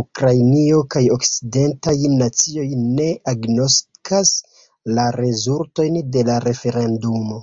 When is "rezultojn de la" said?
5.18-6.38